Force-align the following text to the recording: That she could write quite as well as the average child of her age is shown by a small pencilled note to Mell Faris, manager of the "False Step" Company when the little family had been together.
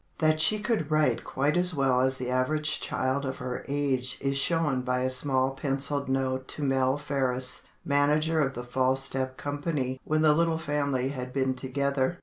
That 0.17 0.41
she 0.41 0.57
could 0.57 0.89
write 0.89 1.23
quite 1.23 1.55
as 1.55 1.75
well 1.75 2.01
as 2.01 2.17
the 2.17 2.31
average 2.31 2.79
child 2.81 3.23
of 3.23 3.37
her 3.37 3.63
age 3.67 4.17
is 4.19 4.35
shown 4.35 4.81
by 4.81 5.01
a 5.01 5.11
small 5.11 5.51
pencilled 5.51 6.09
note 6.09 6.47
to 6.47 6.63
Mell 6.63 6.97
Faris, 6.97 7.65
manager 7.85 8.39
of 8.39 8.55
the 8.55 8.63
"False 8.63 9.03
Step" 9.03 9.37
Company 9.37 10.01
when 10.03 10.23
the 10.23 10.33
little 10.33 10.57
family 10.57 11.09
had 11.09 11.31
been 11.31 11.53
together. 11.53 12.17